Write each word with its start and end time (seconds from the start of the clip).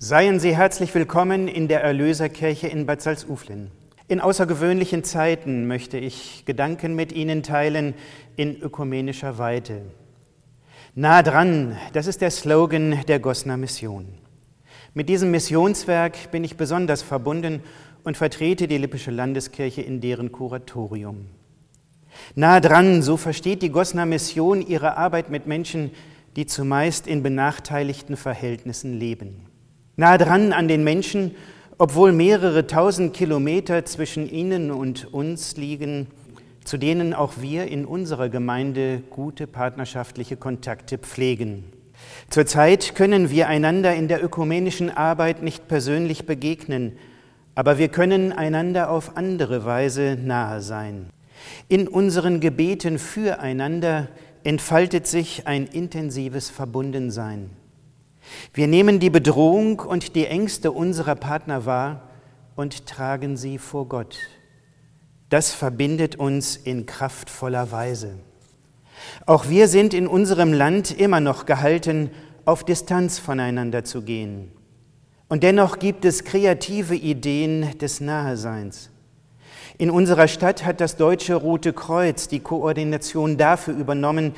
Seien 0.00 0.38
Sie 0.38 0.54
herzlich 0.54 0.94
willkommen 0.94 1.48
in 1.48 1.66
der 1.66 1.82
Erlöserkirche 1.82 2.68
in 2.68 2.86
Bad 2.86 3.02
Salzuflen. 3.02 3.72
In 4.06 4.20
außergewöhnlichen 4.20 5.02
Zeiten 5.02 5.66
möchte 5.66 5.98
ich 5.98 6.44
Gedanken 6.46 6.94
mit 6.94 7.10
Ihnen 7.10 7.42
teilen 7.42 7.94
in 8.36 8.62
ökumenischer 8.62 9.38
Weite. 9.38 9.82
Nah 10.94 11.24
dran, 11.24 11.76
das 11.94 12.06
ist 12.06 12.20
der 12.20 12.30
Slogan 12.30 13.00
der 13.08 13.18
Gosner 13.18 13.56
Mission. 13.56 14.06
Mit 14.94 15.08
diesem 15.08 15.32
Missionswerk 15.32 16.30
bin 16.30 16.44
ich 16.44 16.56
besonders 16.56 17.02
verbunden 17.02 17.64
und 18.04 18.16
vertrete 18.16 18.68
die 18.68 18.78
Lippische 18.78 19.10
Landeskirche 19.10 19.82
in 19.82 20.00
deren 20.00 20.30
Kuratorium. 20.30 21.26
Nah 22.36 22.60
dran, 22.60 23.02
so 23.02 23.16
versteht 23.16 23.62
die 23.62 23.70
Gosner 23.70 24.06
Mission 24.06 24.64
ihre 24.64 24.96
Arbeit 24.96 25.28
mit 25.28 25.48
Menschen, 25.48 25.90
die 26.36 26.46
zumeist 26.46 27.08
in 27.08 27.24
benachteiligten 27.24 28.16
Verhältnissen 28.16 28.96
leben 28.96 29.47
nah 29.98 30.16
dran 30.16 30.52
an 30.52 30.68
den 30.68 30.84
Menschen, 30.84 31.34
obwohl 31.76 32.12
mehrere 32.12 32.66
tausend 32.66 33.12
Kilometer 33.12 33.84
zwischen 33.84 34.30
ihnen 34.30 34.70
und 34.70 35.12
uns 35.12 35.56
liegen, 35.56 36.06
zu 36.64 36.78
denen 36.78 37.12
auch 37.12 37.34
wir 37.40 37.66
in 37.66 37.84
unserer 37.84 38.28
Gemeinde 38.28 39.02
gute 39.10 39.46
partnerschaftliche 39.46 40.36
Kontakte 40.36 40.98
pflegen. 40.98 41.64
Zurzeit 42.30 42.94
können 42.94 43.28
wir 43.28 43.48
einander 43.48 43.94
in 43.94 44.06
der 44.06 44.22
ökumenischen 44.22 44.88
Arbeit 44.90 45.42
nicht 45.42 45.66
persönlich 45.66 46.26
begegnen, 46.26 46.92
aber 47.56 47.78
wir 47.78 47.88
können 47.88 48.30
einander 48.30 48.90
auf 48.90 49.16
andere 49.16 49.64
Weise 49.64 50.16
nahe 50.22 50.62
sein. 50.62 51.10
In 51.68 51.88
unseren 51.88 52.38
Gebeten 52.38 53.00
füreinander 53.00 54.08
entfaltet 54.44 55.08
sich 55.08 55.48
ein 55.48 55.66
intensives 55.66 56.50
Verbundensein. 56.50 57.50
Wir 58.54 58.66
nehmen 58.66 59.00
die 59.00 59.10
Bedrohung 59.10 59.80
und 59.80 60.14
die 60.14 60.26
Ängste 60.26 60.72
unserer 60.72 61.14
Partner 61.14 61.66
wahr 61.66 62.08
und 62.56 62.86
tragen 62.86 63.36
sie 63.36 63.58
vor 63.58 63.86
Gott. 63.88 64.18
Das 65.28 65.52
verbindet 65.52 66.16
uns 66.16 66.56
in 66.56 66.86
kraftvoller 66.86 67.70
Weise. 67.70 68.18
Auch 69.26 69.48
wir 69.48 69.68
sind 69.68 69.94
in 69.94 70.06
unserem 70.06 70.52
Land 70.52 70.98
immer 70.98 71.20
noch 71.20 71.46
gehalten, 71.46 72.10
auf 72.44 72.64
Distanz 72.64 73.18
voneinander 73.18 73.84
zu 73.84 74.02
gehen. 74.02 74.50
Und 75.28 75.42
dennoch 75.42 75.78
gibt 75.78 76.04
es 76.04 76.24
kreative 76.24 76.94
Ideen 76.94 77.78
des 77.78 78.00
Naheseins. 78.00 78.90
In 79.76 79.90
unserer 79.90 80.26
Stadt 80.26 80.64
hat 80.64 80.80
das 80.80 80.96
Deutsche 80.96 81.34
Rote 81.34 81.72
Kreuz 81.72 82.26
die 82.26 82.40
Koordination 82.40 83.36
dafür 83.36 83.76
übernommen, 83.76 84.34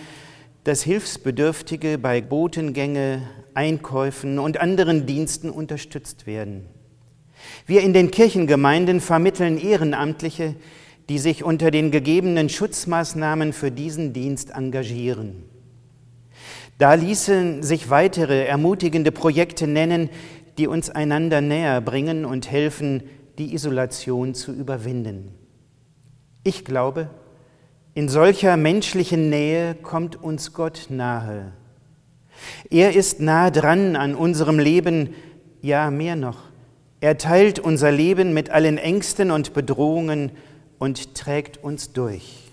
dass 0.64 0.82
Hilfsbedürftige 0.82 1.98
bei 1.98 2.20
Botengänge, 2.20 3.22
Einkäufen 3.54 4.38
und 4.38 4.60
anderen 4.60 5.06
Diensten 5.06 5.50
unterstützt 5.50 6.26
werden. 6.26 6.66
Wir 7.66 7.80
in 7.82 7.92
den 7.92 8.10
Kirchengemeinden 8.10 9.00
vermitteln 9.00 9.58
Ehrenamtliche, 9.58 10.54
die 11.08 11.18
sich 11.18 11.42
unter 11.42 11.70
den 11.70 11.90
gegebenen 11.90 12.48
Schutzmaßnahmen 12.48 13.52
für 13.52 13.70
diesen 13.70 14.12
Dienst 14.12 14.50
engagieren. 14.50 15.44
Da 16.78 16.94
ließen 16.94 17.62
sich 17.62 17.90
weitere 17.90 18.46
ermutigende 18.46 19.12
Projekte 19.12 19.66
nennen, 19.66 20.08
die 20.56 20.66
uns 20.66 20.88
einander 20.88 21.40
näher 21.40 21.80
bringen 21.80 22.24
und 22.24 22.50
helfen, 22.50 23.02
die 23.38 23.54
Isolation 23.54 24.34
zu 24.34 24.52
überwinden. 24.52 25.34
Ich 26.44 26.64
glaube, 26.64 27.10
in 27.94 28.08
solcher 28.08 28.56
menschlichen 28.56 29.30
Nähe 29.30 29.74
kommt 29.74 30.22
uns 30.22 30.52
Gott 30.52 30.86
nahe. 30.88 31.52
Er 32.70 32.94
ist 32.94 33.20
nah 33.20 33.50
dran 33.50 33.96
an 33.96 34.14
unserem 34.14 34.58
Leben, 34.58 35.14
ja 35.60 35.90
mehr 35.90 36.16
noch. 36.16 36.38
Er 37.00 37.18
teilt 37.18 37.58
unser 37.58 37.90
Leben 37.90 38.32
mit 38.32 38.50
allen 38.50 38.78
Ängsten 38.78 39.30
und 39.30 39.54
Bedrohungen 39.54 40.32
und 40.78 41.14
trägt 41.14 41.62
uns 41.62 41.92
durch. 41.92 42.50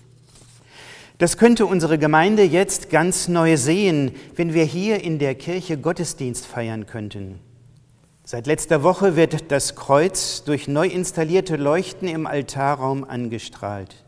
Das 1.18 1.36
könnte 1.36 1.66
unsere 1.66 1.98
Gemeinde 1.98 2.42
jetzt 2.44 2.90
ganz 2.90 3.28
neu 3.28 3.56
sehen, 3.56 4.12
wenn 4.36 4.54
wir 4.54 4.64
hier 4.64 5.02
in 5.02 5.18
der 5.18 5.34
Kirche 5.34 5.76
Gottesdienst 5.76 6.46
feiern 6.46 6.86
könnten. 6.86 7.40
Seit 8.24 8.46
letzter 8.46 8.82
Woche 8.82 9.16
wird 9.16 9.50
das 9.50 9.74
Kreuz 9.74 10.44
durch 10.44 10.68
neu 10.68 10.86
installierte 10.86 11.56
Leuchten 11.56 12.08
im 12.08 12.26
Altarraum 12.26 13.04
angestrahlt. 13.04 14.04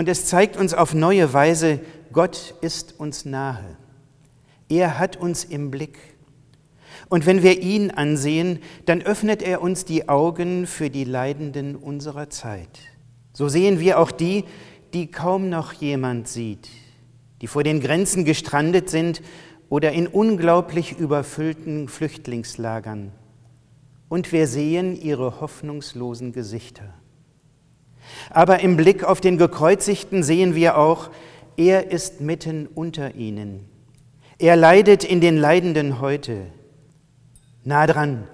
Und 0.00 0.08
es 0.08 0.24
zeigt 0.24 0.56
uns 0.56 0.72
auf 0.72 0.94
neue 0.94 1.34
Weise, 1.34 1.78
Gott 2.10 2.54
ist 2.62 2.98
uns 2.98 3.26
nahe. 3.26 3.76
Er 4.70 4.98
hat 4.98 5.18
uns 5.18 5.44
im 5.44 5.70
Blick. 5.70 5.98
Und 7.10 7.26
wenn 7.26 7.42
wir 7.42 7.60
ihn 7.60 7.90
ansehen, 7.90 8.60
dann 8.86 9.02
öffnet 9.02 9.42
er 9.42 9.60
uns 9.60 9.84
die 9.84 10.08
Augen 10.08 10.66
für 10.66 10.88
die 10.88 11.04
Leidenden 11.04 11.76
unserer 11.76 12.30
Zeit. 12.30 12.78
So 13.34 13.50
sehen 13.50 13.78
wir 13.78 13.98
auch 13.98 14.10
die, 14.10 14.46
die 14.94 15.10
kaum 15.10 15.50
noch 15.50 15.74
jemand 15.74 16.28
sieht, 16.28 16.70
die 17.42 17.46
vor 17.46 17.62
den 17.62 17.80
Grenzen 17.80 18.24
gestrandet 18.24 18.88
sind 18.88 19.20
oder 19.68 19.92
in 19.92 20.06
unglaublich 20.06 20.98
überfüllten 20.98 21.88
Flüchtlingslagern. 21.88 23.12
Und 24.08 24.32
wir 24.32 24.46
sehen 24.46 24.98
ihre 24.98 25.42
hoffnungslosen 25.42 26.32
Gesichter. 26.32 26.94
Aber 28.30 28.60
im 28.60 28.76
Blick 28.76 29.04
auf 29.04 29.20
den 29.20 29.38
Gekreuzigten 29.38 30.22
sehen 30.22 30.54
wir 30.54 30.78
auch, 30.78 31.10
er 31.56 31.90
ist 31.90 32.20
mitten 32.20 32.66
unter 32.66 33.14
ihnen. 33.14 33.68
Er 34.38 34.56
leidet 34.56 35.04
in 35.04 35.20
den 35.20 35.36
Leidenden 35.36 36.00
heute. 36.00 36.46
Nah 37.64 37.86
dran. 37.86 38.26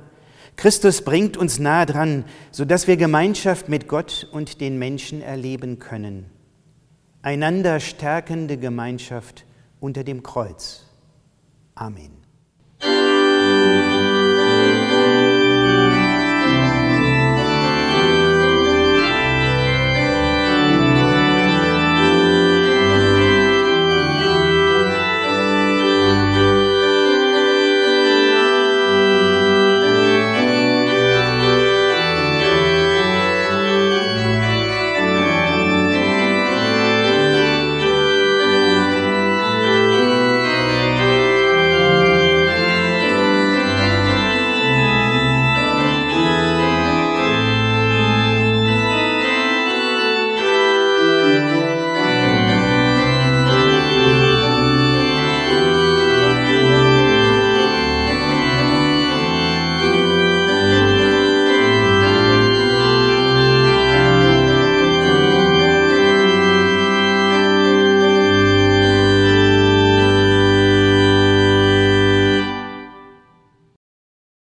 Christus 0.54 1.02
bringt 1.02 1.36
uns 1.36 1.58
nah 1.58 1.84
dran, 1.84 2.24
sodass 2.50 2.86
wir 2.86 2.96
Gemeinschaft 2.96 3.68
mit 3.68 3.88
Gott 3.88 4.28
und 4.32 4.60
den 4.60 4.78
Menschen 4.78 5.20
erleben 5.20 5.78
können. 5.78 6.26
Einander 7.22 7.80
stärkende 7.80 8.56
Gemeinschaft 8.56 9.44
unter 9.80 10.04
dem 10.04 10.22
Kreuz. 10.22 10.84
Amen. 11.74 12.15